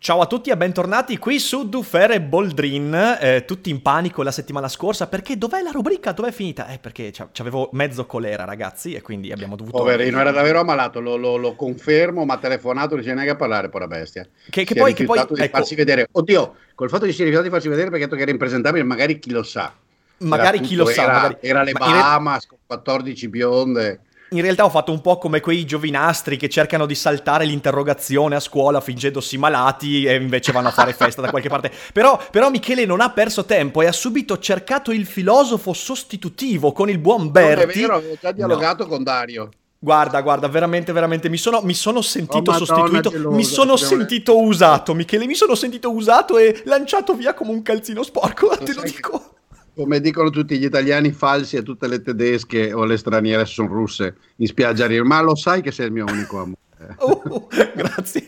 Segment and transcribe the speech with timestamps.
[0.00, 4.30] Ciao a tutti e bentornati qui su Dufer e Boldrin, eh, tutti in panico la
[4.30, 6.68] settimana scorsa perché dov'è la rubrica, dov'è finita?
[6.68, 9.78] Eh perché avevo mezzo colera ragazzi e quindi abbiamo dovuto...
[9.78, 13.70] Poverino, era davvero ammalato, lo, lo, lo confermo, ma telefonato, non c'è neanche a parlare,
[13.70, 14.24] pora bestia.
[14.48, 14.94] Che, che poi...
[14.94, 15.56] Che poi di ecco...
[15.56, 18.16] farsi vedere, oddio, col fatto di si è rifiutato di farsi vedere perché ha detto
[18.16, 19.74] che era impresentabile, magari chi lo sa.
[20.18, 21.02] Magari chi lo sa.
[21.02, 21.36] Era, magari...
[21.40, 24.00] era le Bahamas con 14 bionde
[24.30, 28.40] in realtà ho fatto un po' come quei giovinastri che cercano di saltare l'interrogazione a
[28.40, 31.70] scuola fingendosi malati e invece vanno a fare festa da qualche parte.
[31.92, 36.90] Però, però, Michele non ha perso tempo e ha subito cercato il filosofo sostitutivo con
[36.90, 37.60] il buon Berti.
[37.60, 38.88] Non è vero, avevo già dialogato no.
[38.90, 39.48] con Dario.
[39.80, 44.42] Guarda, guarda, veramente, veramente, mi sono, mi sono sentito oh, sostituito, gelosa, mi sono sentito
[44.42, 48.82] usato, Michele, mi sono sentito usato e lanciato via come un calzino sporco, te lo
[48.82, 49.37] dico.
[49.78, 54.16] Come dicono tutti gli italiani falsi e tutte le tedesche o le straniere sono russe
[54.38, 56.56] in spiaggia a ma lo sai che sei il mio unico amore.
[56.98, 58.24] Oh, grazie,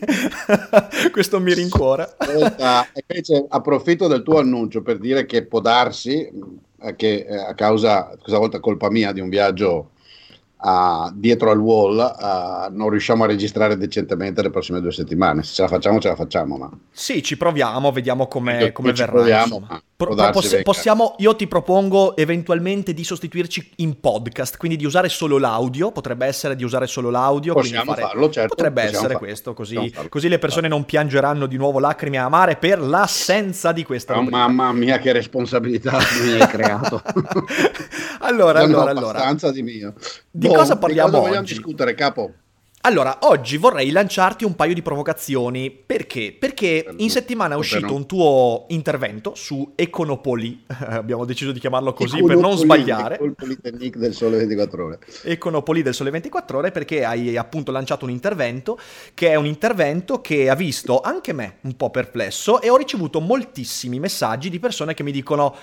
[1.11, 2.07] questo mi rincuora.
[3.07, 6.29] Invece approfitto del tuo annuncio per dire che può darsi
[6.81, 9.91] eh, che eh, a causa, questa volta colpa mia, di un viaggio
[10.61, 15.43] uh, dietro al wall uh, non riusciamo a registrare decentemente le prossime due settimane.
[15.43, 16.57] Se ce la facciamo, ce la facciamo.
[16.57, 16.69] Ma...
[16.91, 19.11] Sì, ci proviamo, vediamo come, come verrà.
[19.11, 19.67] Proviamo,
[20.05, 25.37] Pro- poss- possiamo, io ti propongo eventualmente di sostituirci in podcast, quindi di usare solo
[25.37, 27.53] l'audio, potrebbe essere di usare solo l'audio.
[27.53, 28.01] Possiamo fare...
[28.01, 28.55] farlo, certo.
[28.55, 29.17] Potrebbe essere farlo.
[29.19, 34.17] questo, così, così, le persone non piangeranno di nuovo lacrime amare per l'assenza di questa
[34.17, 37.01] oh, Mamma mia, che responsabilità mi hai creato.
[38.19, 39.09] allora, allora, allora.
[39.09, 39.93] Abbastanza di mio.
[40.31, 42.31] Di boh, cosa parliamo di cosa vogliamo discutere, capo?
[42.83, 45.69] Allora, oggi vorrei lanciarti un paio di provocazioni.
[45.69, 46.35] Perché?
[46.37, 52.17] Perché in settimana è uscito un tuo intervento su Econopoli, abbiamo deciso di chiamarlo così
[52.17, 53.15] Econopoli, per non sbagliare.
[53.15, 54.99] Econopoli del Sole 24 Ore.
[55.23, 58.79] Econopoli del Sole 24 Ore perché hai appunto lanciato un intervento
[59.13, 63.19] che è un intervento che ha visto anche me un po' perplesso e ho ricevuto
[63.19, 65.55] moltissimi messaggi di persone che mi dicono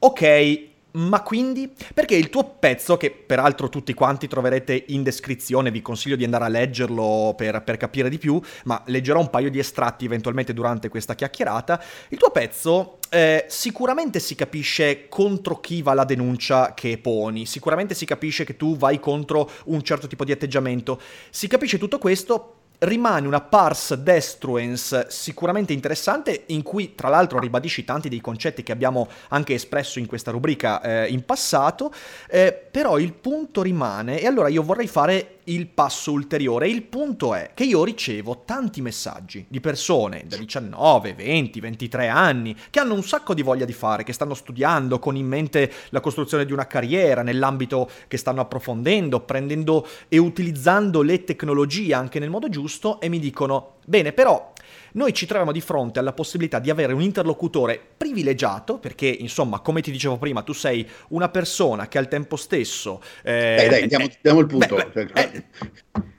[0.00, 1.72] ok, ma quindi?
[1.94, 6.44] Perché il tuo pezzo, che peraltro tutti quanti troverete in descrizione, vi consiglio di andare
[6.44, 10.88] a leggerlo per, per, capire di più, ma leggerò un paio di estratti eventualmente durante
[10.88, 16.98] questa chiacchierata, il tuo pezzo eh, sicuramente si capisce contro chi va la denuncia che
[16.98, 21.00] poni, sicuramente si capisce che tu vai contro un certo tipo di atteggiamento,
[21.30, 27.84] si capisce tutto questo rimane una pars destruens sicuramente interessante in cui tra l'altro ribadisci
[27.84, 31.92] tanti dei concetti che abbiamo anche espresso in questa rubrica eh, in passato,
[32.28, 36.68] eh, però il punto rimane e allora io vorrei fare il passo ulteriore.
[36.68, 42.56] Il punto è che io ricevo tanti messaggi di persone da 19, 20, 23 anni
[42.70, 46.00] che hanno un sacco di voglia di fare, che stanno studiando con in mente la
[46.00, 52.30] costruzione di una carriera nell'ambito che stanno approfondendo, prendendo e utilizzando le tecnologie anche nel
[52.30, 54.52] modo giusto e mi dicono, bene, però
[54.92, 59.80] noi ci troviamo di fronte alla possibilità di avere un interlocutore privilegiato, perché insomma, come
[59.80, 63.02] ti dicevo prima, tu sei una persona che al tempo stesso...
[63.22, 64.74] Eh, dai, dai, diamo, diamo il punto.
[64.74, 65.44] Beh, beh, eh,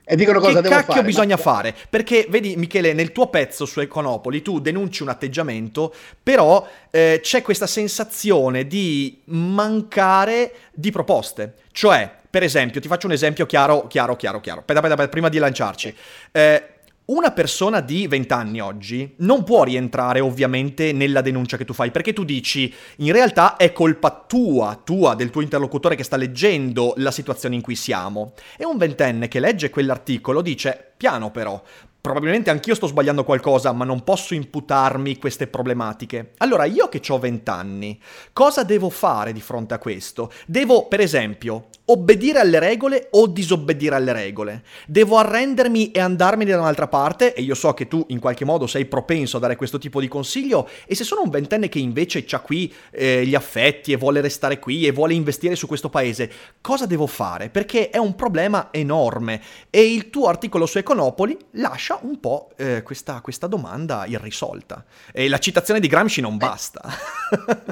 [0.06, 1.40] e dicono cosa che devo cacchio fare, bisogna ma...
[1.40, 1.74] fare?
[1.88, 7.40] Perché vedi Michele, nel tuo pezzo su Econopoli tu denunci un atteggiamento, però eh, c'è
[7.40, 11.54] questa sensazione di mancare di proposte.
[11.72, 14.60] Cioè, per esempio, ti faccio un esempio chiaro, chiaro, chiaro, chiaro.
[14.60, 15.94] Aspetta, aspetta, prima di lanciarci.
[16.32, 16.68] Eh,
[17.06, 21.90] una persona di 20 anni oggi non può rientrare ovviamente nella denuncia che tu fai,
[21.90, 26.94] perché tu dici in realtà è colpa tua, tua, del tuo interlocutore che sta leggendo
[26.96, 28.32] la situazione in cui siamo.
[28.56, 31.62] E un ventenne che legge quell'articolo dice, piano però,
[32.04, 36.32] probabilmente anch'io sto sbagliando qualcosa, ma non posso imputarmi queste problematiche.
[36.38, 38.00] Allora, io che ho 20 anni,
[38.32, 40.30] cosa devo fare di fronte a questo?
[40.46, 44.62] Devo, per esempio, obbedire alle regole o disobbedire alle regole?
[44.86, 47.34] Devo arrendermi e andarmene da un'altra parte?
[47.34, 50.08] E io so che tu in qualche modo sei propenso a dare questo tipo di
[50.08, 50.68] consiglio.
[50.86, 54.58] E se sono un ventenne che invece ha qui eh, gli affetti e vuole restare
[54.58, 57.48] qui e vuole investire su questo paese, cosa devo fare?
[57.50, 59.40] Perché è un problema enorme.
[59.70, 64.84] E il tuo articolo su Econopoli lascia un po' eh, questa, questa domanda irrisolta.
[65.12, 66.82] E la citazione di Gramsci non basta.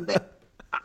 [0.02, 0.31] Beh,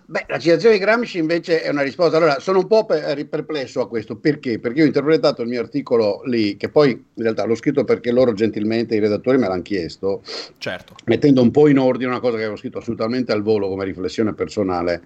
[0.10, 2.16] la citazione di Gramsci invece è una risposta.
[2.16, 4.16] Allora, sono un po' perplesso a questo.
[4.16, 4.58] Perché?
[4.58, 8.12] Perché io ho interpretato il mio articolo lì, che poi in realtà l'ho scritto perché
[8.12, 10.22] loro gentilmente, i redattori, me l'hanno chiesto.
[10.58, 10.96] Certo.
[11.06, 14.34] Mettendo un po' in ordine una cosa che avevo scritto assolutamente al volo come riflessione
[14.34, 15.02] personale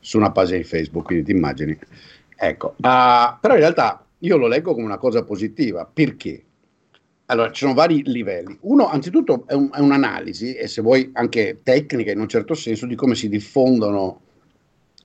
[0.00, 1.78] su una pagina di Facebook, quindi ti immagini.
[2.34, 2.76] Ecco.
[2.78, 5.88] Uh, però in realtà io lo leggo come una cosa positiva.
[5.92, 6.42] Perché?
[7.26, 8.56] Allora, ci sono vari livelli.
[8.62, 12.86] Uno, anzitutto, è, un, è, un'analisi, e se vuoi anche tecnica in un certo senso,
[12.86, 14.20] di come si diffondono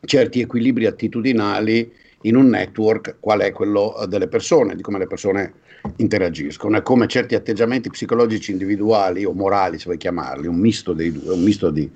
[0.06, 5.08] certi equilibri attitudinali in un network, qual è quello eh, delle persone, di come le
[5.08, 5.54] persone
[5.98, 11.12] interagiscono e come certi atteggiamenti psicologici individuali o morali, se vuoi chiamarli, un misto dei
[11.12, 11.90] due, un misto di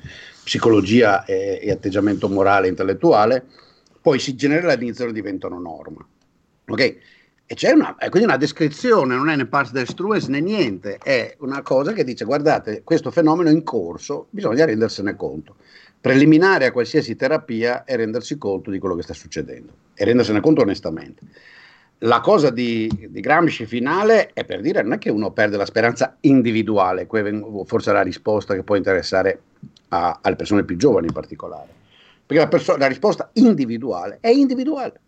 [0.44, 3.46] psicologia e, e atteggiamento morale e intellettuale,
[4.02, 6.06] poi si generalizzano e diventano norma.
[6.68, 6.98] Ok?
[7.48, 11.62] E c'è una, quindi una descrizione, non è né pars destruens né niente, è una
[11.62, 15.58] cosa che dice guardate, questo fenomeno è in corso, bisogna rendersene conto.
[16.00, 20.62] Preliminare a qualsiasi terapia è rendersi conto di quello che sta succedendo e rendersene conto
[20.62, 21.24] onestamente.
[22.00, 25.66] La cosa di, di Gramsci finale è per dire non è che uno perde la
[25.66, 27.08] speranza individuale,
[27.66, 29.42] forse è la risposta che può interessare
[29.90, 31.70] a, alle persone più giovani in particolare,
[32.26, 35.00] perché la, perso- la risposta individuale è individuale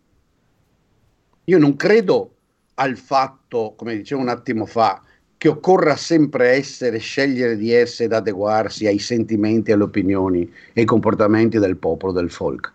[1.48, 2.34] io non credo
[2.74, 5.02] al fatto, come dicevo un attimo fa,
[5.38, 10.42] che occorra sempre essere, scegliere di essere ed adeguarsi ai sentimenti, alle opinioni
[10.72, 12.72] e ai comportamenti del popolo, del folk.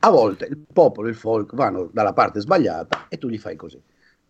[0.00, 3.54] A volte il popolo e il folk vanno dalla parte sbagliata e tu gli fai
[3.54, 3.78] così.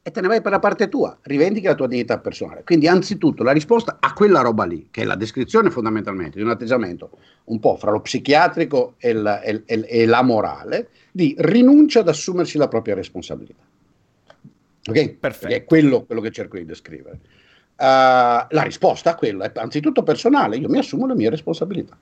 [0.02, 2.64] E te ne vai per la parte tua, rivendichi la tua dignità personale.
[2.64, 6.50] Quindi, anzitutto, la risposta a quella roba lì, che è la descrizione fondamentalmente di un
[6.50, 7.10] atteggiamento
[7.44, 12.08] un po' fra lo psichiatrico e la, e, e, e la morale, di rinuncia ad
[12.08, 13.62] assumersi la propria responsabilità.
[14.86, 15.08] Ok?
[15.10, 15.54] Perfetto.
[15.54, 17.20] È quello, quello, che cerco di descrivere.
[17.80, 21.96] Uh, la risposta a quello è anzitutto personale, io mi assumo le mie responsabilità.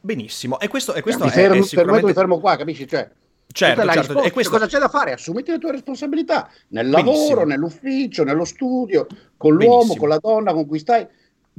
[0.00, 2.06] Benissimo, e questo, e questo mi fermo, è, sicuramente...
[2.06, 2.88] mi fermo qua, capisci?
[2.88, 3.10] Cioè,
[3.52, 4.22] certo, certo.
[4.22, 4.52] E questo...
[4.52, 5.12] Cosa c'è da fare?
[5.12, 7.44] Assumiti le tue responsabilità nel lavoro, Benissimo.
[7.44, 9.06] nell'ufficio, nello studio,
[9.36, 9.98] con l'uomo, Benissimo.
[9.98, 11.06] con la donna con cui stai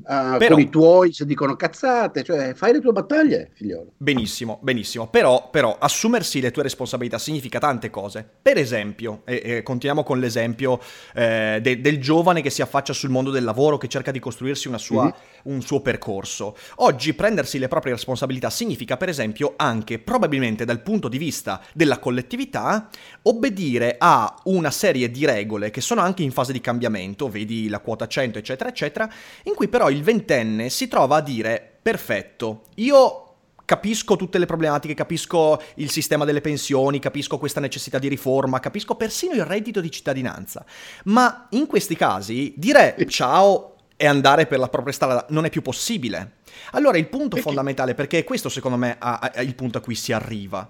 [0.05, 3.93] Uh, Però, con i tuoi se dicono cazzate, cioè fai le tue battaglie, figliolo.
[3.97, 5.07] Benissimo, benissimo.
[5.07, 8.27] Però, però assumersi le tue responsabilità significa tante cose.
[8.41, 10.79] Per esempio, e, e continuiamo con l'esempio
[11.13, 14.69] eh, de, del giovane che si affaccia sul mondo del lavoro, che cerca di costruirsi
[14.77, 15.13] sua, mm-hmm.
[15.55, 16.55] un suo percorso.
[16.77, 21.99] Oggi prendersi le proprie responsabilità significa, per esempio, anche probabilmente dal punto di vista della
[21.99, 22.89] collettività,
[23.23, 27.79] obbedire a una serie di regole che sono anche in fase di cambiamento, vedi la
[27.79, 29.09] quota 100, eccetera, eccetera,
[29.43, 33.25] in cui però il ventenne si trova a dire, perfetto, io
[33.65, 38.95] capisco tutte le problematiche, capisco il sistema delle pensioni, capisco questa necessità di riforma, capisco
[38.95, 40.65] persino il reddito di cittadinanza,
[41.05, 45.61] ma in questi casi dire ciao e andare per la propria strada non è più
[45.61, 46.39] possibile.
[46.71, 50.69] Allora il punto fondamentale, perché questo secondo me è il punto a cui si arriva,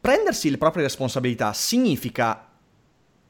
[0.00, 2.49] prendersi le proprie responsabilità significa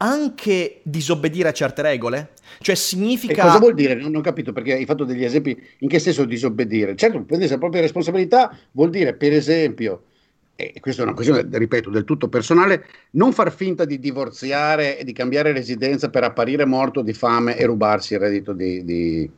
[0.03, 2.31] anche disobbedire a certe regole?
[2.61, 3.33] Cioè significa...
[3.33, 3.95] E cosa vuol dire?
[3.95, 5.57] Non ho capito perché hai fatto degli esempi.
[5.79, 6.97] In che senso disobbedire?
[6.97, 10.05] Certo, prendersi la propria responsabilità vuol dire, per esempio,
[10.57, 15.05] e questa è una questione, ripeto, del tutto personale, non far finta di divorziare e
[15.05, 19.31] di cambiare residenza per apparire morto di fame e rubarsi il reddito di, di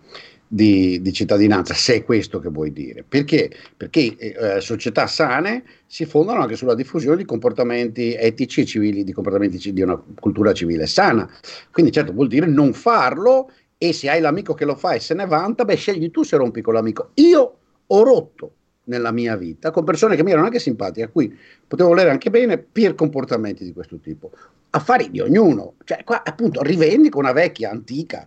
[0.54, 3.02] di, di, cittadinanza, se è questo che vuoi dire.
[3.08, 3.50] Perché?
[3.75, 9.14] Perché eh, società sane si fondano anche sulla diffusione di comportamenti etici e civili, di
[9.14, 11.26] comportamenti di una cultura civile sana.
[11.70, 15.14] Quindi certo vuol dire non farlo e se hai l'amico che lo fa e se
[15.14, 17.12] ne vanta, beh scegli tu se rompi con l'amico.
[17.14, 17.56] Io
[17.87, 18.52] ho rotto
[18.84, 21.34] nella mia vita con persone che mi erano anche simpatiche, a cui
[21.66, 24.32] potevo volere anche bene per comportamenti di questo tipo.
[24.75, 28.26] Affari di ognuno, cioè qua appunto rivendico una vecchia, antica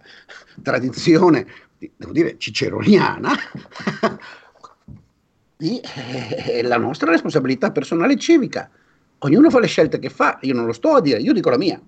[0.62, 1.46] tradizione
[1.96, 3.32] devo dire, ciceroniana,
[5.58, 8.70] di eh, la nostra responsabilità personale e civica.
[9.20, 11.58] Ognuno fa le scelte che fa, io non lo sto a dire, io dico la
[11.58, 11.82] mia.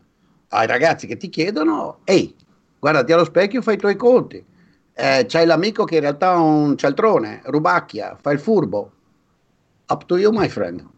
[0.50, 2.33] Ai ragazzi che ti chiedono, ehi,
[2.79, 4.43] guardati allo specchio, fai i tuoi conti.
[4.93, 8.91] Eh, c'hai l'amico che in realtà è un cialtrone, rubacchia, fa il furbo.
[9.89, 10.95] Up to you, my friend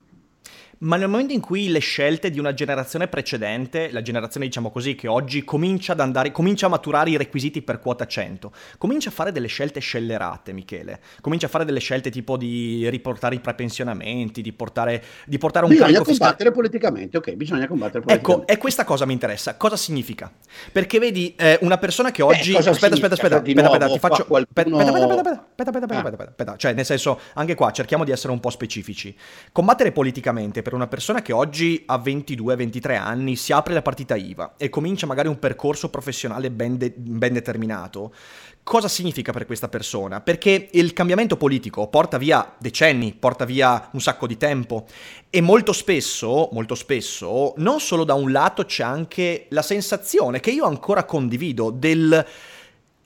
[0.79, 4.95] ma nel momento in cui le scelte di una generazione precedente, la generazione diciamo così
[4.95, 9.11] che oggi comincia ad andare, comincia a maturare i requisiti per quota 100, comincia a
[9.11, 14.41] fare delle scelte scellerate, Michele, comincia a fare delle scelte tipo di riportare i prepensionamenti,
[14.41, 16.09] di portare, di portare un bisogna carico.
[16.11, 18.41] Bisogna combattere politicamente, ok, bisogna combattere politicamente.
[18.43, 20.31] Ecco, e questa cosa mi interessa, cosa significa?
[20.71, 22.53] Perché vedi, eh, una persona che oggi...
[22.53, 24.25] Beh, aspetta, aspetta, aspetta, aspetta, aspetta, ti faccio...
[24.25, 24.77] Qualcuno...
[24.77, 28.11] Aspetta, aspetta, aspetta, aspetta, aspetta, aspetta, aspetta, aspetta, cioè nel senso, anche qua cerchiamo di
[28.11, 29.15] essere un po' specifici.
[29.51, 34.53] Combattere politicamente per una persona che oggi ha 22-23 anni, si apre la partita IVA
[34.55, 38.13] e comincia magari un percorso professionale ben, de- ben determinato,
[38.61, 40.21] cosa significa per questa persona?
[40.21, 44.85] Perché il cambiamento politico porta via decenni, porta via un sacco di tempo
[45.31, 50.51] e molto spesso, molto spesso, non solo da un lato c'è anche la sensazione che
[50.51, 52.23] io ancora condivido del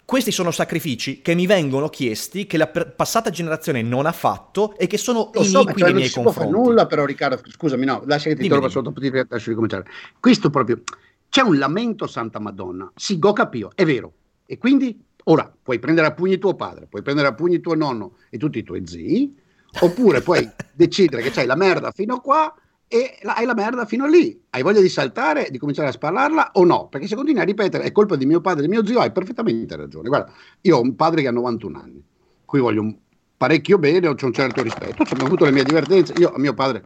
[0.05, 4.85] questi sono sacrifici che mi vengono chiesti, che la passata generazione non ha fatto e
[4.85, 6.23] che sono Lo so, iniqui cioè, nei miei confronti.
[6.23, 9.49] Non si fare nulla però Riccardo, scusami, no, lascia che ti trovo sotto, potrei lascio
[9.49, 9.85] ricominciare.
[10.19, 10.81] Questo proprio,
[11.29, 14.11] c'è un lamento Santa Madonna, si go capio, è vero,
[14.45, 18.17] E quindi ora puoi prendere a pugni tuo padre, puoi prendere a pugni tuo nonno
[18.29, 19.41] e tutti i tuoi zii,
[19.79, 22.53] oppure puoi decidere che c'hai la merda fino a qua
[22.87, 24.39] e hai la merda fino lì.
[24.49, 26.87] Hai voglia di saltare, di cominciare a spararla o no?
[26.89, 29.75] Perché se continui a ripetere è colpa di mio padre e mio zio, hai perfettamente
[29.75, 30.09] ragione.
[30.09, 32.03] Guarda, io ho un padre che ha 91 anni,
[32.45, 32.95] cui voglio
[33.35, 36.83] parecchio bene, ho un certo rispetto, ho avuto le mie divertenze, io a mio padre,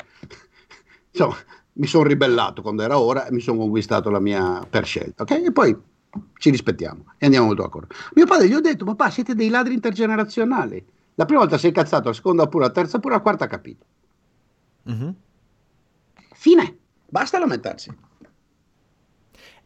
[1.12, 1.36] insomma,
[1.74, 5.32] mi sono ribellato quando era ora e mi sono conquistato la mia per scelta, ok?
[5.32, 5.78] E poi
[6.38, 7.94] ci rispettiamo e andiamo molto d'accordo.
[8.16, 10.84] Mio padre gli ho detto, papà, siete dei ladri intergenerazionali.
[11.16, 13.86] La prima volta sei cazzato, la seconda pure, la terza pure, la quarta ha capito.
[14.90, 15.10] Mm-hmm.
[16.40, 16.78] Fine,
[17.08, 17.92] basta lamentarsi.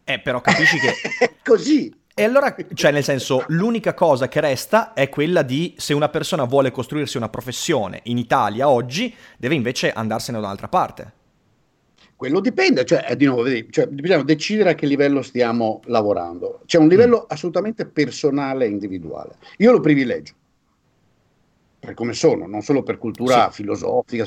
[0.06, 0.94] Eh, però capisci che...
[1.20, 1.94] è così.
[2.14, 6.46] E allora, cioè, nel senso, l'unica cosa che resta è quella di se una persona
[6.46, 11.14] vuole costruirsi una professione in Italia oggi, deve invece andarsene da un'altra parte.
[12.16, 16.62] Quello dipende, cioè, eh, di nuovo, vedi, cioè, bisogna decidere a che livello stiamo lavorando.
[16.66, 17.26] C'è un livello mm.
[17.28, 19.36] assolutamente personale e individuale.
[19.58, 20.34] Io lo privilegio,
[21.80, 23.62] per come sono, non solo per cultura sì.
[23.62, 24.26] filosofica,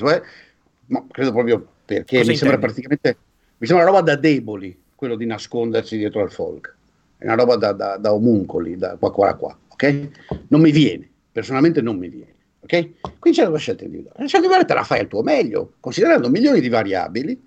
[0.87, 3.17] ma credo proprio perché Cosa mi sembra praticamente
[3.59, 6.75] mi sembra una roba da deboli quello di nascondersi dietro al folk.
[7.19, 10.09] È una roba da, da, da omuncoli da qua qua qua ok?
[10.49, 13.19] Non mi viene personalmente non mi viene ok?
[13.19, 14.17] Quindi c'è la scelta individuale.
[14.21, 17.43] La scelta individuale te la fai al tuo meglio considerando milioni di variabili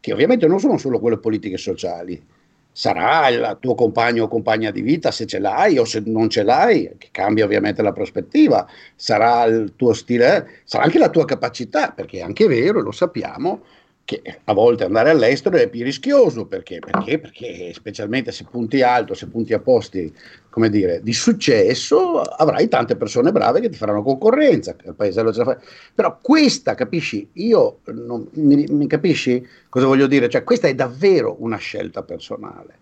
[0.00, 2.20] che ovviamente non sono solo quelle politiche sociali.
[2.72, 6.42] Sarà il tuo compagno o compagna di vita se ce l'hai o se non ce
[6.42, 11.90] l'hai, che cambia ovviamente la prospettiva, sarà il tuo stile, sarà anche la tua capacità,
[11.90, 13.62] perché è anche vero, lo sappiamo,
[14.10, 16.80] che a volte andare all'estero è più rischioso perché?
[16.80, 17.20] Perché?
[17.20, 20.12] Perché specialmente se punti alto, se punti a posti
[20.48, 25.38] come dire, di successo, avrai tante persone brave che ti faranno concorrenza, il paesello ce
[25.38, 25.60] la fa.
[25.94, 30.28] Però questa, capisci, io non, mi, mi, capisci cosa voglio dire?
[30.28, 32.78] Cioè questa è davvero una scelta personale.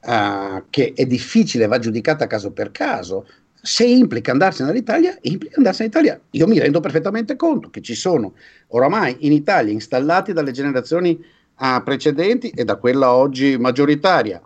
[0.00, 3.26] Uh, che è difficile, va giudicata caso per caso,
[3.60, 6.20] se implica andarsene dall'Italia, implica andarsene dall'Italia.
[6.30, 8.34] Io mi rendo perfettamente conto che ci sono
[8.68, 11.18] oramai in Italia installati dalle generazioni
[11.58, 14.42] uh, precedenti e da quella oggi maggioritaria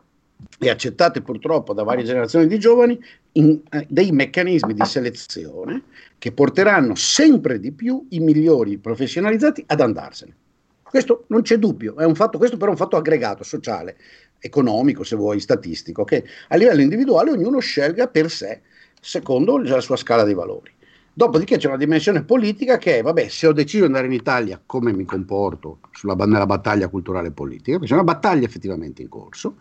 [0.58, 2.98] e accettate purtroppo da varie generazioni di giovani
[3.32, 5.82] in, eh, dei meccanismi di selezione
[6.18, 10.36] che porteranno sempre di più i migliori professionalizzati ad andarsene.
[10.82, 13.96] Questo non c'è dubbio, è un fatto, questo però è un fatto aggregato, sociale,
[14.38, 18.60] economico, se vuoi, statistico, che a livello individuale ognuno scelga per sé
[19.04, 20.70] secondo la sua scala dei valori.
[21.12, 24.62] Dopodiché c'è una dimensione politica che è, vabbè, se ho deciso di andare in Italia,
[24.64, 27.78] come mi comporto sulla, nella battaglia culturale e politica?
[27.80, 29.56] C'è una battaglia effettivamente in corso.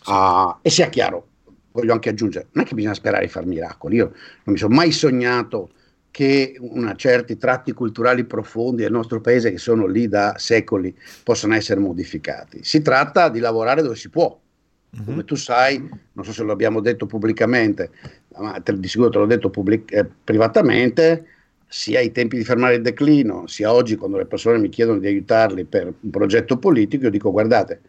[0.00, 0.10] Sì.
[0.10, 1.26] Uh, e sia chiaro,
[1.72, 3.96] voglio anche aggiungere, non è che bisogna sperare di fare miracoli.
[3.96, 4.04] Io
[4.44, 5.70] non mi sono mai sognato
[6.10, 11.54] che una, certi tratti culturali profondi del nostro paese, che sono lì da secoli, possano
[11.54, 12.60] essere modificati.
[12.62, 14.34] Si tratta di lavorare dove si può.
[15.04, 15.78] Come tu sai,
[16.12, 17.90] non so se lo abbiamo detto pubblicamente,
[18.38, 21.26] ma te, di sicuro te l'ho detto pubblic- eh, privatamente,
[21.66, 25.06] sia ai tempi di fermare il declino, sia oggi quando le persone mi chiedono di
[25.06, 27.80] aiutarli per un progetto politico, io dico guardate,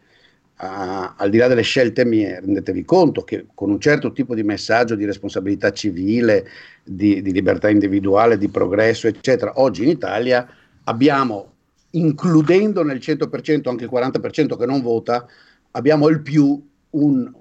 [0.59, 4.41] Uh, al di là delle scelte mie, rendetevi conto che con un certo tipo di
[4.41, 6.47] messaggio di responsabilità civile,
[6.83, 10.49] di, di, libertà individuale, di progresso, eccetera, oggi in Italia
[10.85, 11.53] abbiamo,
[11.91, 15.27] includendo nel 100% anche il 40% che non vota,
[15.73, 16.59] abbiamo il più
[16.91, 17.31] un,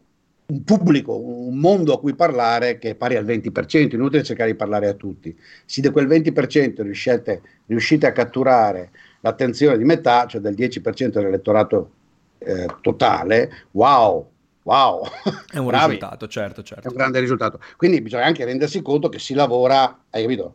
[0.47, 4.57] un pubblico, un mondo a cui parlare che è pari al 20%, inutile cercare di
[4.57, 5.37] parlare a tutti.
[5.65, 11.91] Se da quel 20% riuscite, riuscite a catturare l'attenzione di metà, cioè del 10% dell'elettorato
[12.39, 14.31] eh, totale, wow,
[14.63, 15.03] wow.
[15.51, 15.95] È un Bravi.
[15.95, 16.89] risultato, certo, certo.
[16.89, 17.61] È un grande risultato.
[17.77, 20.55] Quindi bisogna anche rendersi conto che si lavora, hai capito?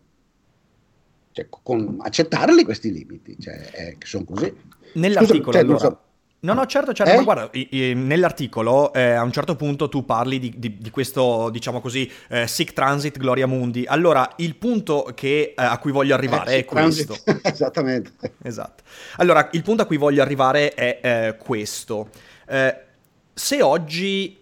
[1.34, 4.54] Cioè, con accettarli questi limiti, cioè, eh, che sono così.
[4.94, 5.80] Nell'articolo, Scusa, cioè, allora...
[5.80, 6.00] so,
[6.44, 7.18] No, no, certo, certo, eh?
[7.18, 7.52] ma guarda,
[7.94, 12.48] nell'articolo eh, a un certo punto tu parli di, di, di questo, diciamo così, eh,
[12.48, 13.86] sick transit Gloria Mundi.
[13.86, 17.16] Allora, il punto che, eh, a cui voglio arrivare eh, è questo.
[17.44, 18.34] Esattamente.
[18.42, 18.82] Esatto.
[19.18, 22.10] Allora, il punto a cui voglio arrivare è eh, questo.
[23.34, 24.40] se oggi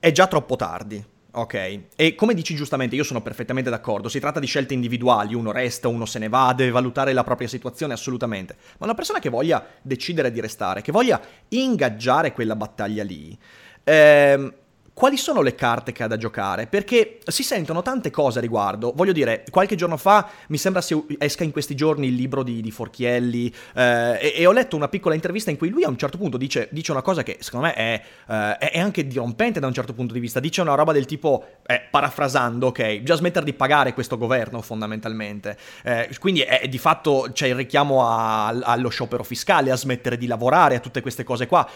[0.00, 1.04] è già troppo tardi,
[1.36, 5.52] Ok, e come dici giustamente, io sono perfettamente d'accordo, si tratta di scelte individuali, uno
[5.52, 9.28] resta, uno se ne va, deve valutare la propria situazione assolutamente, ma una persona che
[9.28, 13.36] voglia decidere di restare, che voglia ingaggiare quella battaglia lì,
[13.84, 14.54] ehm,
[14.96, 16.68] quali sono le carte che ha da giocare?
[16.68, 18.94] Perché si sentono tante cose a riguardo.
[18.96, 22.62] Voglio dire, qualche giorno fa mi sembra si esca in questi giorni il libro di,
[22.62, 25.98] di Forchielli eh, e, e, ho letto una piccola intervista in cui lui a un
[25.98, 29.66] certo punto dice, dice una cosa che secondo me è, eh, è, anche dirompente da
[29.66, 30.40] un certo punto di vista.
[30.40, 35.58] Dice una roba del tipo, eh, parafrasando, ok, bisogna smettere di pagare questo governo fondamentalmente.
[35.84, 40.26] Eh, quindi è, di fatto c'è il richiamo a, allo sciopero fiscale, a smettere di
[40.26, 41.68] lavorare, a tutte queste cose qua.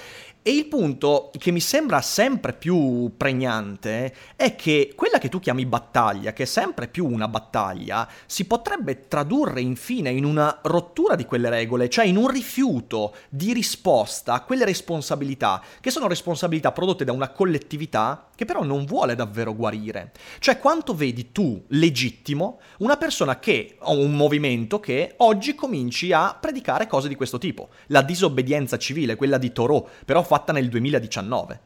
[0.43, 5.67] E il punto che mi sembra sempre più pregnante è che quella che tu chiami
[5.67, 11.27] battaglia, che è sempre più una battaglia, si potrebbe tradurre infine in una rottura di
[11.27, 17.05] quelle regole, cioè in un rifiuto di risposta a quelle responsabilità, che sono responsabilità prodotte
[17.05, 20.13] da una collettività che però non vuole davvero guarire.
[20.39, 26.35] Cioè quanto vedi tu legittimo una persona che, o un movimento che oggi cominci a
[26.41, 27.69] predicare cose di questo tipo.
[27.89, 31.61] La disobbedienza civile, quella di Thoreau, però fatta nel 2019.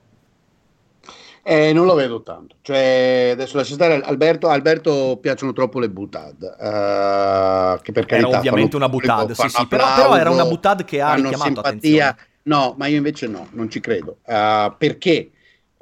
[1.44, 2.56] Eh, non lo vedo tanto.
[2.60, 4.48] Cioè, adesso lascia stare Alberto.
[4.48, 6.42] Alberto piacciono troppo le butad.
[6.42, 8.28] Uh, che per carità.
[8.30, 9.66] Era ovviamente una butad, sì, sì.
[9.68, 11.68] Però, però, era una butad che ha richiamato simpatia.
[11.70, 12.16] attenzione.
[12.44, 14.16] No, ma io invece no, non ci credo.
[14.24, 15.30] Uh, perché?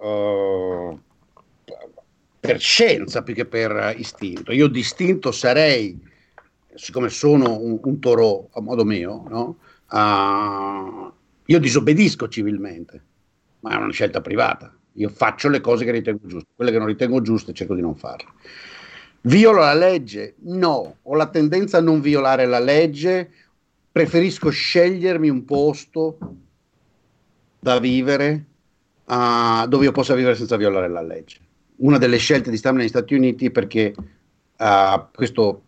[0.03, 0.99] Uh,
[2.41, 4.51] per scienza più che per istinto.
[4.51, 5.97] Io distinto sarei,
[6.75, 9.59] siccome sono un, un toro a modo mio, no?
[9.91, 11.13] uh,
[11.45, 13.01] io disobbedisco civilmente,
[13.61, 14.75] ma è una scelta privata.
[14.95, 17.95] Io faccio le cose che ritengo giuste, quelle che non ritengo giuste cerco di non
[17.95, 18.29] farle.
[19.21, 20.35] Violo la legge?
[20.41, 23.31] No, ho la tendenza a non violare la legge,
[23.93, 26.19] preferisco scegliermi un posto
[27.61, 28.47] da vivere
[29.15, 31.39] uh, dove io possa vivere senza violare la legge
[31.83, 35.63] una delle scelte di stare negli Stati Uniti perché uh, questo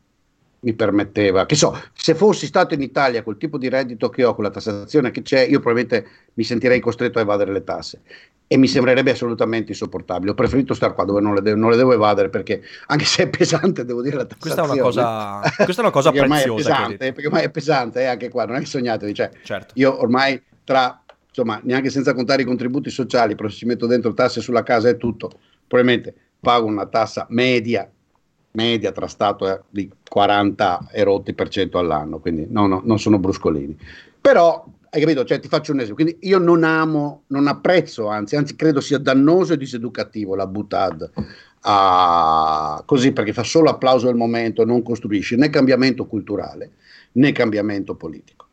[0.60, 4.34] mi permetteva, che so, se fossi stato in Italia col tipo di reddito che ho,
[4.34, 8.00] con la tassazione che c'è, io probabilmente mi sentirei costretto a evadere le tasse
[8.46, 10.30] e mi sembrerebbe assolutamente insopportabile.
[10.30, 13.24] Ho preferito stare qua dove non le, devo, non le devo evadere perché anche se
[13.24, 14.68] è pesante, devo dire la tassazione.
[14.68, 16.70] Questa è una cosa, questa è una cosa preziosa.
[16.70, 19.74] È pesante, perché ormai è pesante eh, anche qua, non è che sognate, cioè, certo.
[19.76, 21.03] io ormai tra,
[21.37, 24.88] insomma, neanche senza contare i contributi sociali, però se ci metto dentro tasse sulla casa
[24.88, 25.33] e tutto,
[25.67, 27.91] probabilmente pago una tassa media,
[28.53, 33.00] media tra Stato eh, di 40 e rotti per cento all'anno, quindi no, no, non
[33.00, 33.76] sono bruscolini.
[34.21, 35.25] Però, hai capito?
[35.25, 36.05] Cioè, ti faccio un esempio.
[36.05, 41.11] Quindi io non amo, non apprezzo, anzi, anzi credo sia dannoso e diseducativo la butad.
[41.64, 46.73] Uh, così perché fa solo applauso al momento, non costruisce né cambiamento culturale
[47.12, 48.47] né cambiamento politico.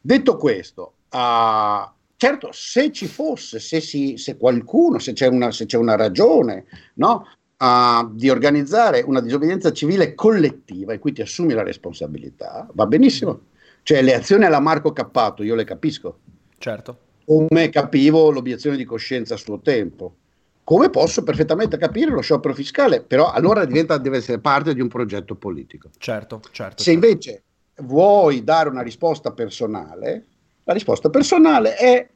[0.00, 5.66] Detto questo, uh, Certo, se ci fosse, se, si, se qualcuno, se c'è una, se
[5.66, 7.24] c'è una ragione no,
[7.56, 13.42] uh, di organizzare una disobbedienza civile collettiva in cui ti assumi la responsabilità, va benissimo.
[13.84, 16.18] Cioè le azioni alla Marco Cappato, io le capisco.
[16.58, 16.98] Certo.
[17.24, 20.16] Come capivo l'obiezione di coscienza a suo tempo.
[20.64, 24.88] Come posso perfettamente capire lo sciopero fiscale, però allora diventa, deve essere parte di un
[24.88, 25.90] progetto politico.
[25.98, 26.82] Certo, certo.
[26.82, 27.06] Se certo.
[27.06, 27.42] invece
[27.82, 30.26] vuoi dare una risposta personale,
[30.68, 32.08] la risposta personale è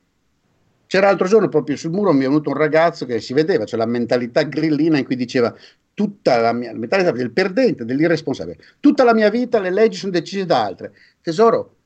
[0.86, 3.78] c'era l'altro giorno proprio sul muro mi è venuto un ragazzo che si vedeva, cioè
[3.78, 5.54] la mentalità grillina in cui diceva
[5.94, 8.58] tutta la mia la mentalità del perdente, dell'irresponsabile.
[8.78, 10.92] Tutta la mia vita le leggi sono decise da altre.
[11.22, 11.76] Tesoro,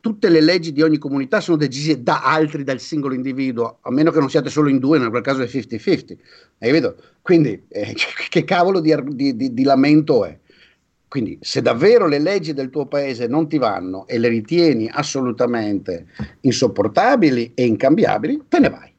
[0.00, 4.10] tutte le leggi di ogni comunità sono decise da altri, dal singolo individuo, a meno
[4.10, 6.16] che non siate solo in due, in quel caso è 50-50.
[6.58, 6.96] Hai capito?
[7.22, 7.94] Quindi, eh,
[8.28, 10.38] che cavolo di, di, di, di lamento è?
[11.12, 16.06] Quindi se davvero le leggi del tuo paese non ti vanno e le ritieni assolutamente
[16.40, 18.94] insopportabili e incambiabili, te ne vai.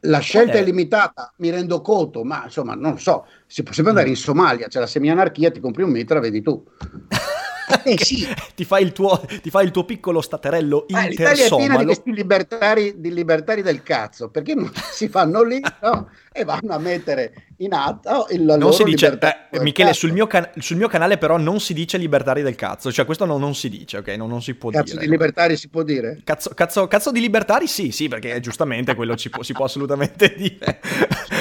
[0.00, 0.62] La scelta è...
[0.62, 4.80] limitata, mi rendo conto, ma insomma non so, si può sempre andare in Somalia, c'è
[4.80, 6.62] la semianarchia, ti compri un metro, vedi tu.
[7.84, 8.26] Eh sì.
[8.54, 11.84] ti, fai il tuo, ti fai il tuo piccolo staterello eh, L'Italia è piena di
[11.84, 16.10] questi libertari, di libertari del cazzo, perché non si fanno lì no?
[16.32, 19.18] e vanno a mettere in atto il non loro si dice,
[19.50, 22.90] eh, Michele, sul mio, can- sul mio, canale però non si dice libertari del cazzo,
[22.90, 24.08] cioè questo no, non si dice, ok?
[24.08, 24.96] Non, non si può cazzo dire.
[24.96, 26.20] Cazzo di libertari si può dire?
[26.24, 30.80] Cazzo, cazzo, cazzo di libertari sì, sì, perché giustamente quello può, si può assolutamente dire.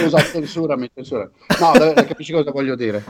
[0.01, 1.29] Scusa, censurami, censura.
[1.59, 3.03] No, capisci cosa voglio dire?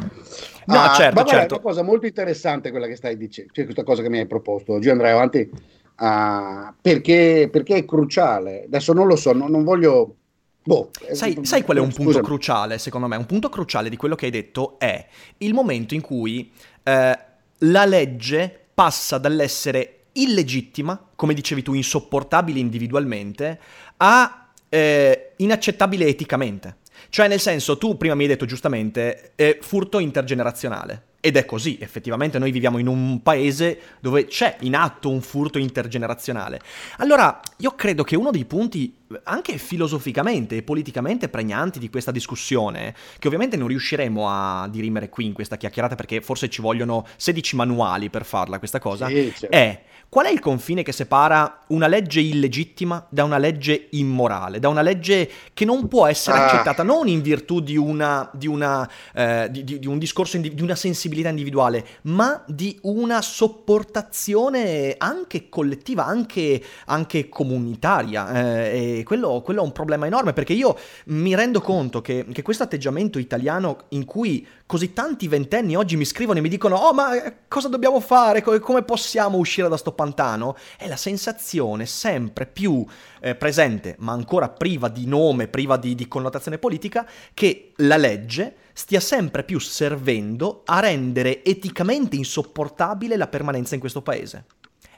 [0.66, 1.56] No, ah, certo, ma certo.
[1.56, 4.28] È una cosa molto interessante quella che stai dicendo, cioè questa cosa che mi hai
[4.28, 4.74] proposto.
[4.74, 8.64] Oggi andrei avanti uh, perché, perché, è cruciale.
[8.66, 10.16] Adesso non lo so, non, non voglio...
[10.64, 12.26] Boh, sai, eh, sai qual è un punto scusami.
[12.26, 13.16] cruciale, secondo me?
[13.16, 15.08] Un punto cruciale di quello che hai detto è
[15.40, 16.52] il momento in cui
[16.84, 17.20] eh,
[17.58, 23.60] la legge passa dall'essere illegittima, come dicevi tu, insopportabile individualmente,
[23.98, 26.78] a eh, inaccettabile eticamente.
[27.10, 31.04] Cioè, nel senso, tu prima mi hai detto giustamente, eh, furto intergenerazionale.
[31.20, 35.60] Ed è così, effettivamente noi viviamo in un paese dove c'è in atto un furto
[35.60, 36.60] intergenerazionale.
[36.98, 42.93] Allora, io credo che uno dei punti, anche filosoficamente e politicamente pregnanti di questa discussione,
[43.19, 47.56] che ovviamente non riusciremo a dirimere qui in questa chiacchierata perché forse ci vogliono 16
[47.56, 49.56] manuali per farla questa cosa, sì, certo.
[49.56, 54.67] è Qual è il confine che separa una legge illegittima da una legge immorale, da
[54.67, 56.47] una legge che non può essere ah.
[56.47, 60.76] accettata non in virtù di, una, di, una, eh, di, di un discorso, di una
[60.76, 69.64] sensibilità individuale, ma di una sopportazione anche collettiva, anche, anche comunitaria, eh, quello, quello, è
[69.64, 74.48] un problema enorme perché io mi rendo conto che, che, questo atteggiamento italiano in cui
[74.66, 77.12] così tanti ventenni oggi mi scrivono e mi dicono oh ma
[77.48, 82.86] cosa dobbiamo fare, come possiamo uscire da sto pantano, è la sensazione sempre più
[83.20, 88.56] eh, presente ma ancora priva di nome, priva di, di connotazione politica che la legge
[88.74, 94.46] stia sempre più servendo a rendere eticamente insopportabile la permanenza in questo paese.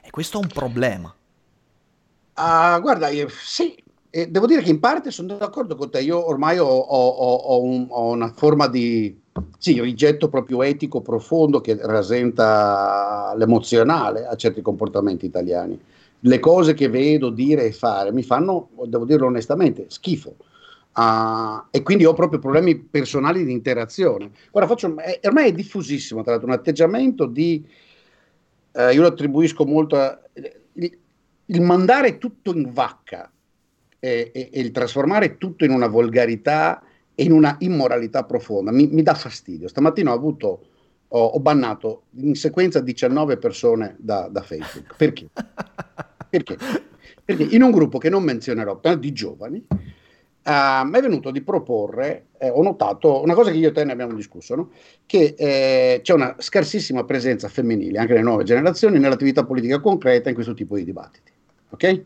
[0.02, 1.14] E questo è un problema.
[2.36, 3.76] Uh, guarda, io, sì,
[4.16, 6.00] e devo dire che in parte sono d'accordo con te.
[6.00, 9.20] Io ormai ho, ho, ho, un, ho una forma di
[9.58, 15.76] sì, rigetto proprio etico profondo che rasenta l'emozionale a certi comportamenti italiani.
[16.20, 20.36] Le cose che vedo dire e fare mi fanno, devo dirlo onestamente, schifo.
[20.94, 24.30] Uh, e quindi ho proprio problemi personali di interazione.
[24.52, 27.66] Ora faccio, è, ormai è diffusissimo, tra l'altro, un atteggiamento di,
[28.70, 30.16] uh, io lo attribuisco molto a,
[31.46, 33.28] il mandare tutto in vacca
[34.04, 36.82] e, e, e, il trasformare tutto in una volgarità
[37.14, 39.66] e in una immoralità profonda mi, mi dà fastidio.
[39.66, 40.66] Stamattina ho avuto,
[41.08, 44.94] ho, ho, bannato in sequenza 19 persone da, da Facebook.
[44.96, 45.28] Perché?
[46.28, 46.56] Perché?
[47.24, 49.66] Perché in un gruppo che non menzionerò, di giovani,
[50.46, 53.82] Uh, mi è venuto di proporre, eh, ho notato una cosa che io e te
[53.82, 54.72] ne abbiamo discusso, no?
[55.06, 60.34] che eh, c'è una scarsissima presenza femminile anche nelle nuove generazioni nell'attività politica concreta in
[60.34, 61.32] questo tipo di dibattiti.
[61.70, 62.04] Ok?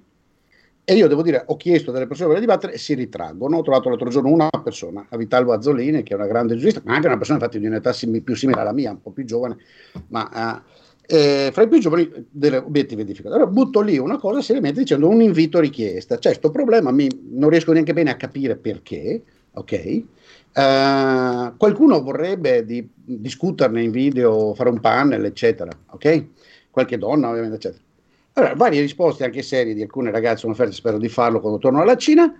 [0.91, 3.59] E io devo dire, ho chiesto delle persone per dibattere e si ritraggono.
[3.59, 7.09] Ho trovato l'altro giorno una persona, Avitalvo Azzolini, che è una grande giurista, ma anche
[7.09, 9.59] una persona infatti di un'età sim- più simile alla mia, un po' più giovane,
[10.07, 13.35] ma uh, eh, fra i più giovani delle obiettivi edificati.
[13.35, 16.17] Allora butto lì una cosa seriamente dicendo un invito richiesta.
[16.17, 19.23] C'è questo problema, mi, non riesco neanche bene a capire perché,
[19.53, 20.03] ok?
[20.55, 26.25] Uh, qualcuno vorrebbe di, discuterne in video, fare un panel, eccetera, ok?
[26.71, 27.83] Qualche donna, ovviamente, eccetera.
[28.39, 31.81] Allora, varie risposte, anche serie di alcune ragazze sono offerte, spero di farlo quando torno
[31.83, 32.33] alla Cina.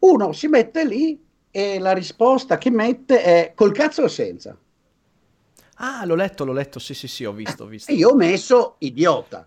[0.00, 4.58] Uno si mette lì e la risposta che mette è col cazzo o senza.
[5.76, 7.92] Ah, l'ho letto, l'ho letto, sì, sì, sì, ho visto, ho visto.
[7.92, 9.46] E io ho messo idiota.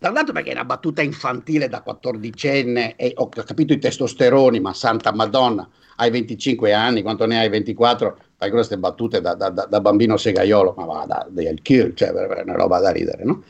[0.00, 5.14] L'altro perché è una battuta infantile da quattordicenne e ho capito i testosteroni, ma santa
[5.14, 5.66] madonna,
[5.96, 10.74] hai 25 anni, quanto ne hai 24, fai queste battute da, da, da, bambino segaiolo,
[10.76, 13.42] ma va, da, del kill, cioè è una roba da ridere, no?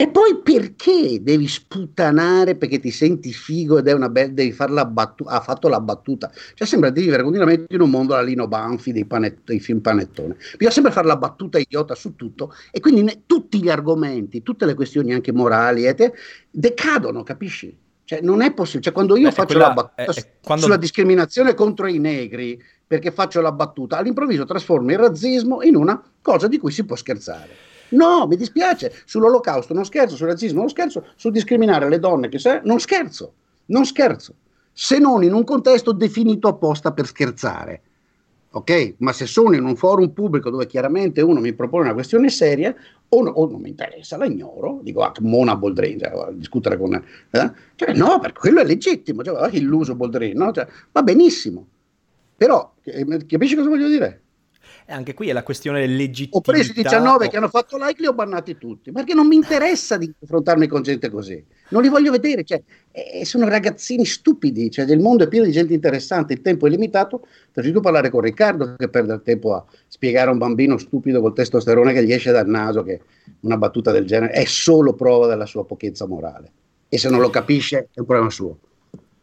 [0.00, 4.72] E poi perché devi sputanare perché ti senti figo ed è una bella, devi fare
[4.72, 6.30] la battuta, ha fatto la battuta.
[6.54, 9.80] Cioè sembra di vivere continuamente in un mondo alla Lino Banfi dei, panet- dei film
[9.80, 10.36] panettone.
[10.52, 14.64] Bisogna sempre fare la battuta idiota su tutto e quindi ne, tutti gli argomenti, tutte
[14.64, 16.14] le questioni anche morali, te,
[16.50, 17.76] decadono, capisci?
[18.02, 20.64] Cioè non è possibile, cioè quando io Beh, faccio la battuta è, è quando...
[20.64, 26.02] sulla discriminazione contro i negri perché faccio la battuta, all'improvviso trasformo il razzismo in una
[26.22, 27.68] cosa di cui si può scherzare.
[27.90, 32.38] No, mi dispiace, sull'olocausto non scherzo, sul razzismo non scherzo, sul discriminare le donne che
[32.38, 33.32] sei, non scherzo,
[33.66, 34.34] non scherzo,
[34.72, 37.82] se non in un contesto definito apposta per scherzare.
[38.52, 38.94] Ok?
[38.98, 42.74] Ma se sono in un forum pubblico dove chiaramente uno mi propone una questione seria,
[43.08, 46.94] o, no, o non mi interessa, la ignoro, dico, ah, Mona Boldrin, cioè, discutere con...
[46.94, 47.52] Eh?
[47.76, 50.50] Cioè, no, perché quello è legittimo, cioè, ah, illuso Boldrin, no?
[50.52, 51.66] Cioè, va benissimo.
[52.36, 54.22] Però, eh, capisci cosa voglio dire?
[54.90, 56.36] E anche qui è la questione del legittimità.
[56.38, 59.96] Ho preso 19 che hanno fatto like, li ho bannati tutti, perché non mi interessa
[59.96, 61.40] di confrontarmi con gente così.
[61.68, 65.52] Non li voglio vedere, cioè, eh, sono ragazzini stupidi, cioè, il mondo è pieno di
[65.52, 69.54] gente interessante, il tempo è limitato, per tu parlare con Riccardo che perde il tempo
[69.54, 73.00] a spiegare a un bambino stupido col testosterone che gli esce dal naso che
[73.42, 76.50] una battuta del genere è solo prova della sua pochezza morale.
[76.88, 78.58] E se non lo capisce è un problema suo.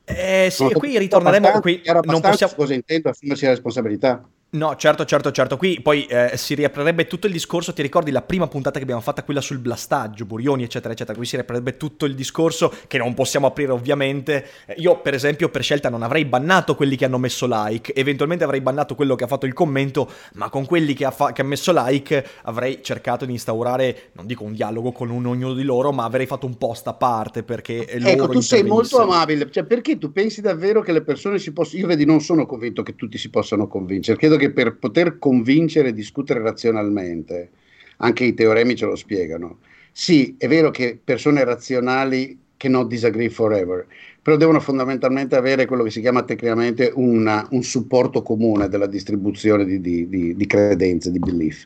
[0.06, 1.60] Eh, sì, qui ritorneremo.
[1.60, 2.54] Qui non possiamo...
[2.56, 4.26] Cosa intendo assumersi la responsabilità?
[4.50, 5.58] No, certo, certo, certo.
[5.58, 7.74] Qui poi eh, si riaprirebbe tutto il discorso.
[7.74, 11.18] Ti ricordi la prima puntata che abbiamo fatto, quella sul blastaggio, Burioni, eccetera, eccetera.
[11.18, 14.48] Qui si riaprirebbe tutto il discorso che non possiamo aprire, ovviamente.
[14.66, 17.94] Eh, io, per esempio, per scelta non avrei bannato quelli che hanno messo like.
[17.94, 21.34] Eventualmente avrei bannato quello che ha fatto il commento, ma con quelli che ha, fa-
[21.34, 25.56] che ha messo like avrei cercato di instaurare, non dico un dialogo con un, ognuno
[25.56, 29.52] di loro, ma avrei fatto un post a parte perché Ecco, tu sei molto amabile.
[29.52, 31.82] Cioè, perché tu pensi davvero che le persone si possono.
[31.82, 34.18] Io vedi, non sono convinto che tutti si possano convincere.
[34.18, 37.50] Credo che per poter convincere e discutere razionalmente,
[37.98, 39.60] anche i teoremi ce lo spiegano.
[39.92, 43.86] Sì, è vero che persone razionali cannot disagree forever,
[44.22, 49.66] però devono fondamentalmente avere quello che si chiama tecnicamente una, un supporto comune della distribuzione
[49.66, 51.66] di, di, di, di credenze, di belief.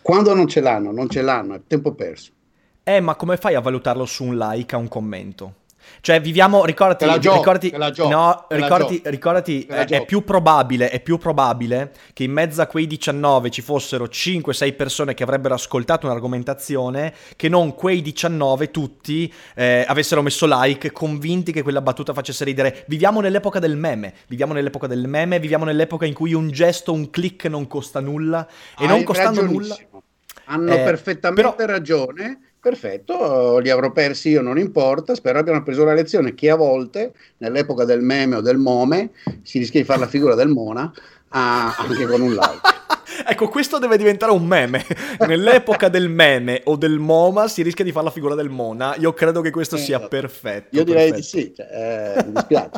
[0.00, 2.32] Quando non ce l'hanno, non ce l'hanno, è tempo perso.
[2.82, 5.54] Eh, ma come fai a valutarlo su un like, a un commento?
[6.00, 11.00] Cioè, viviamo, ricordati, gioco, ricordati, gioco, no, ricordati, ricordati la è, è più probabile, è
[11.00, 16.06] più probabile che in mezzo a quei 19 ci fossero 5-6 persone che avrebbero ascoltato
[16.06, 22.44] un'argomentazione che non quei 19 tutti eh, avessero messo like convinti che quella battuta facesse
[22.44, 22.84] ridere.
[22.88, 27.10] Viviamo nell'epoca del meme, viviamo nell'epoca del meme, viviamo nell'epoca in cui un gesto, un
[27.10, 28.46] click non costa nulla
[28.78, 29.76] e non Hai costando nulla...
[30.46, 32.51] Hanno Eh, perfettamente però- ragione.
[32.62, 35.16] Perfetto, li avrò persi io, non importa.
[35.16, 39.10] Spero abbiano preso la lezione che a volte, nell'epoca del meme o del mome,
[39.42, 40.92] si rischia di fare la figura del Mona
[41.30, 42.60] ah, anche con un like.
[43.26, 44.84] Ecco, questo deve diventare un meme.
[45.26, 48.94] Nell'epoca del meme o del MoMA si rischia di fare la figura del Mona.
[48.96, 50.08] Io credo che questo sia Esatto.
[50.08, 50.76] perfetto.
[50.76, 51.38] Io direi di perfetto.
[51.38, 52.70] sì, cioè, eh, mi dispiace.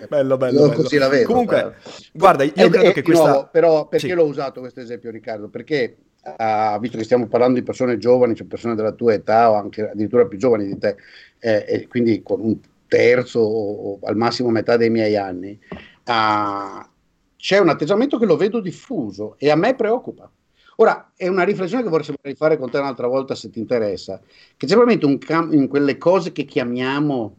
[0.00, 0.82] Eh, bello, bello, io bello.
[0.82, 1.26] così la vedo.
[1.28, 1.72] Comunque, eh.
[2.12, 3.28] guarda, io Ed- credo e che di questa...
[3.28, 4.12] nuovo, però, perché Sì.
[4.14, 5.48] l'ho usato questo esempio, Riccardo?
[5.48, 5.96] Perché,
[6.36, 9.90] ah, visto che stiamo parlando di persone giovani, cioè persone della tua età o anche
[9.90, 10.96] addirittura più giovani di te,
[11.38, 12.58] eh, e quindi con un
[12.88, 15.58] terzo o, o al massimo metà dei miei anni,
[16.04, 16.88] ah,
[17.36, 20.30] c'è un atteggiamento che lo vedo diffuso e a me preoccupa.
[20.78, 24.20] Ora, è una riflessione che vorrei fare con te un'altra volta se ti interessa,
[24.56, 27.34] che c'è veramente un cambio in quelle cose che chiamiamo,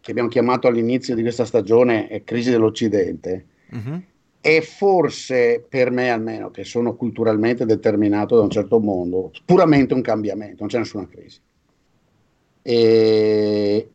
[0.00, 4.02] che abbiamo chiamato all'inizio di questa stagione eh, crisi dell'Occidente, Mhm.
[4.40, 10.02] È forse per me almeno, che sono culturalmente determinato da un certo mondo, puramente un
[10.02, 11.40] cambiamento, non c'è nessuna crisi.
[12.62, 13.90] E,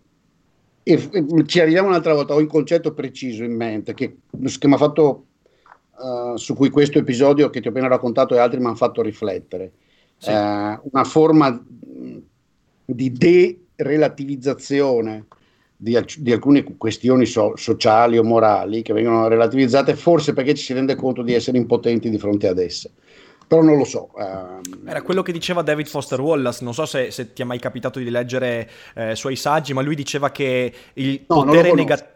[0.84, 4.18] e- e ci arriviamo un'altra volta, ho un concetto preciso in mente che,
[4.60, 5.26] che mi ha fatto,
[5.98, 9.02] eh, su cui questo episodio che ti ho appena raccontato e altri mi hanno fatto
[9.02, 9.72] riflettere.
[10.18, 10.30] Sì.
[10.30, 11.66] Eh, una forma
[12.86, 15.26] di derelativizzazione
[15.84, 20.74] di, di alcune questioni so- sociali o morali che vengono relativizzate forse perché ci si
[20.74, 22.92] rende conto di essere impotenti di fronte ad esse.
[23.48, 24.10] Però non lo so.
[24.18, 27.60] ehm, Era quello che diceva David Foster Wallace, non so se, se ti è mai
[27.60, 32.10] capitato di leggere eh, i suoi saggi, ma lui diceva che il No, potere negativo...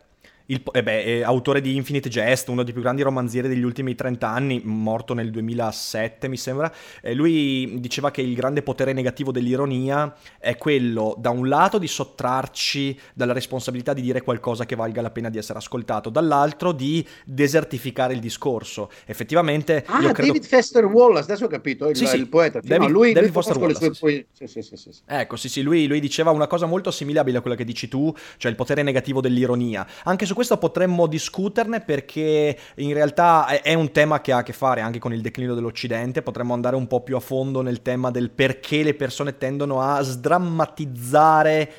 [0.49, 3.95] Il, eh beh, è autore di Infinite Jest, uno dei più grandi romanzieri degli ultimi
[3.95, 6.71] 30 anni, morto nel 2007 mi sembra.
[7.01, 11.87] Eh, lui diceva che il grande potere negativo dell'ironia è quello, da un lato, di
[11.87, 17.05] sottrarci dalla responsabilità di dire qualcosa che valga la pena di essere ascoltato, dall'altro di
[17.25, 18.89] desertificare il discorso.
[19.05, 20.31] Effettivamente, Ah, io credo...
[20.31, 22.15] David Foster Wallace, adesso ho capito, il, Sì, sì.
[22.15, 22.61] il poeta.
[22.61, 24.91] David- no, lui, David Foster Wallace, sì, sì, sì, sì.
[25.05, 28.13] Ecco, sì, sì, lui, lui diceva una cosa molto assimilabile a quella che dici tu,
[28.37, 29.85] cioè il potere negativo dell'ironia.
[30.03, 34.53] Anche su questo potremmo discuterne perché in realtà è, un tema che ha a che
[34.53, 38.11] fare anche con il declino dell'Occidente, potremmo andare un po' più a fondo nel tema
[38.11, 41.71] del perché le persone tendono a sdrammatizzare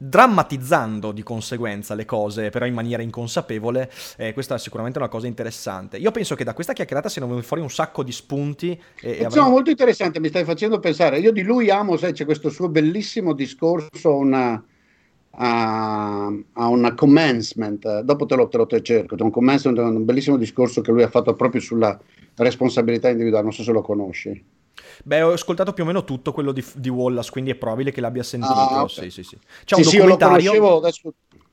[0.00, 5.26] drammatizzando di conseguenza le cose, però in maniera inconsapevole, eh, questa è sicuramente una cosa
[5.26, 5.98] interessante.
[5.98, 9.10] Io penso che da questa chiacchierata siano venuti fuori un sacco di spunti e, e
[9.10, 11.18] Insomma, avremo- molto interessante, mi stai facendo pensare.
[11.18, 14.62] Io di lui amo, sai, c'è questo suo bellissimo discorso una,
[15.40, 20.04] a, a una commencement, dopo te lo, te lo te cerco, c'è un commencement, un
[20.04, 21.98] bellissimo discorso che lui ha fatto proprio sulla
[22.36, 24.44] responsabilità individuale, non so se lo conosci.
[25.04, 28.00] Beh, ho ascoltato più o meno tutto quello di, di Wallace, quindi è probabile che
[28.00, 28.52] l'abbia sentito.
[28.52, 28.90] Ah, ok.
[28.90, 29.38] Sì, sì, sì.
[29.64, 30.80] C'è un documentario.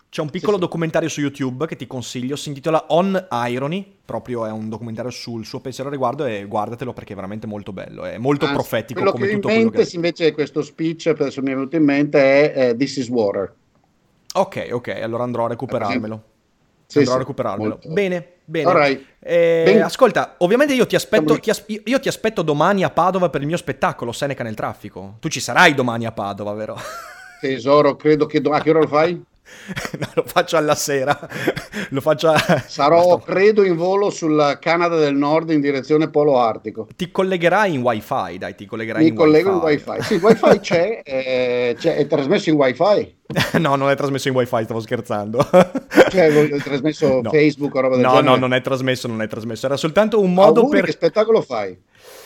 [0.10, 4.52] C'è un piccolo documentario su YouTube che ti consiglio, si intitola On Irony, proprio è
[4.52, 8.18] un documentario sul suo pensiero a riguardo e guardatelo perché è veramente molto bello, è
[8.18, 9.96] molto Anzi, profetico quello come che tutto quello mente che...
[9.96, 13.54] invece questo speech, adesso mi è venuto in mente, è eh, This is Water.
[14.38, 16.24] Ok, ok, allora andrò a recuperarmelo.
[16.88, 17.70] Sì, andrò sì, a recuperarmelo.
[17.70, 17.90] molto.
[17.90, 18.70] Bene, bene.
[18.70, 19.06] Alright.
[19.20, 23.30] Eh, Ben- Ascolta, ovviamente io ti, aspetto, ti as- io ti aspetto domani a Padova
[23.30, 25.16] per il mio spettacolo Seneca nel traffico.
[25.20, 26.78] Tu ci sarai domani a Padova, vero?
[27.40, 28.42] Tesoro, credo che...
[28.42, 29.24] do- A che ora lo fai?
[30.00, 31.18] no, lo faccio alla sera.
[31.90, 32.64] lo faccio a...
[32.66, 36.88] Sarò, credo, in volo sul Canada del Nord in direzione Polo Artico.
[36.96, 39.90] Ti collegherai in wifi, dai, ti collegherai Mi in collego in wifi.
[39.90, 40.04] wifi.
[40.04, 43.16] Sì, il wifi c'è, eh, c'è, è trasmesso in wifi.
[43.60, 45.48] no, non è trasmesso in wifi, stavo scherzando.
[46.10, 47.30] Cioè, è trasmesso No.
[47.30, 48.30] Facebook o roba del no, genere.
[48.30, 49.66] no, non è trasmesso, non è trasmesso.
[49.66, 50.86] Era soltanto un modo Auguri, per...
[50.86, 51.78] che spettacolo fai?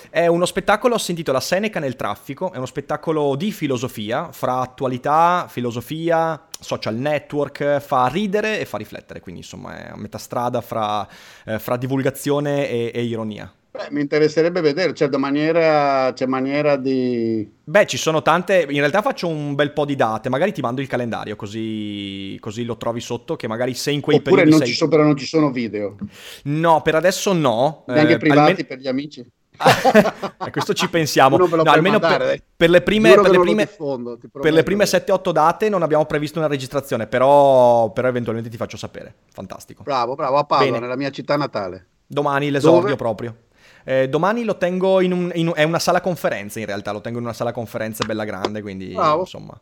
[0.09, 5.45] È uno spettacolo, si intitola Seneca nel traffico, è uno spettacolo di filosofia, fra attualità,
[5.47, 11.07] filosofia, social network, fa ridere e fa riflettere, quindi insomma è a metà strada fra,
[11.45, 13.53] eh, fra divulgazione e, e ironia.
[13.71, 17.47] Beh, mi interesserebbe vedere, c'è, da maniera, c'è maniera di...
[17.63, 20.81] Beh, ci sono tante, in realtà faccio un bel po' di date, magari ti mando
[20.81, 24.59] il calendario così, così lo trovi sotto, che magari se in quei Oppure periodi non
[24.61, 24.69] sei...
[24.69, 25.97] ci, sono, però non ci sono video,
[26.45, 27.83] No, per adesso no.
[27.87, 29.25] neanche eh, privati almen- per gli amici.
[30.41, 31.35] Eh, questo ci pensiamo.
[31.35, 35.13] No, almeno mandare, per, per le prime, per le prime, per le prime prometto.
[35.13, 39.13] 7-8 date non abbiamo previsto una registrazione, però, però eventualmente ti faccio sapere.
[39.33, 39.83] Fantastico.
[39.83, 40.79] Bravo, bravo, a Bene.
[40.79, 41.87] nella mia città natale.
[42.07, 42.95] Domani l'esordio Dove?
[42.95, 43.35] proprio.
[43.83, 47.17] Eh, domani lo tengo in, un, in è una sala conferenze in realtà, lo tengo
[47.17, 49.21] in una sala conferenze bella grande, quindi Bravo.
[49.21, 49.59] insomma.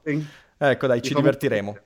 [0.58, 1.78] Ecco, dai, ci divertiremo.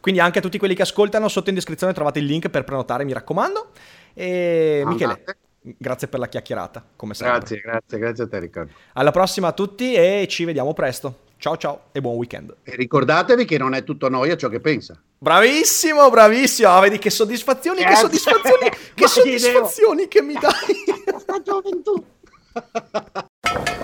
[0.00, 3.04] Quindi anche a tutti quelli che ascoltano, sotto in descrizione trovate il link per prenotare,
[3.04, 3.70] mi raccomando.
[4.14, 5.24] E Michele,
[5.60, 7.38] grazie per la chiacchierata, come sempre.
[7.38, 8.72] Grazie, grazie, grazie a te Riccardo.
[8.94, 11.28] Alla prossima a tutti e ci vediamo presto.
[11.40, 12.54] Ciao ciao e buon weekend.
[12.64, 15.00] E ricordatevi che non è tutto noia ciò che pensa.
[15.16, 16.68] Bravissimo, bravissimo.
[16.68, 20.84] Ah, vedi che soddisfazioni, che soddisfazioni, che soddisfazioni che mi dai.
[21.26, 22.04] La gioventù.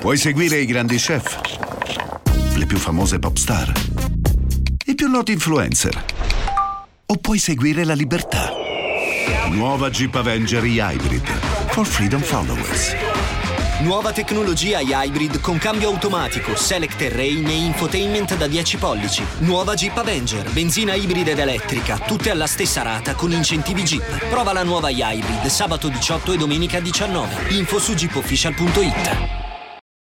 [0.00, 1.40] Puoi seguire i grandi chef,
[2.56, 3.72] le più famose pop star,
[4.84, 6.04] i più noti influencer.
[7.06, 8.52] O puoi seguire la libertà.
[9.48, 11.26] Nuova Jeep Avenger e-Hybrid
[11.70, 13.15] for freedom followers.
[13.80, 19.22] Nuova tecnologia hybrid con cambio automatico, select terrain e infotainment da 10 pollici.
[19.40, 24.28] Nuova Jeep Avenger, benzina ibrida ed elettrica, tutte alla stessa rata con incentivi Jeep.
[24.30, 27.54] Prova la nuova hybrid sabato 18 e domenica 19.
[27.54, 29.45] Info su jeepofficial.it.